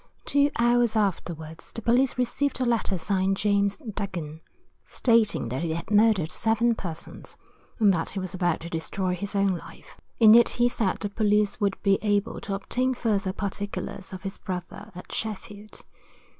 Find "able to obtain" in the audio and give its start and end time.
12.01-12.95